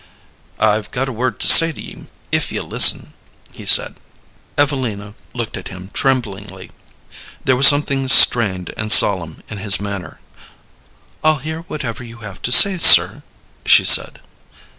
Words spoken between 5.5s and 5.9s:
at